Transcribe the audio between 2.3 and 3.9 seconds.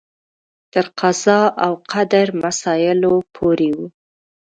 مسایلو پورې و.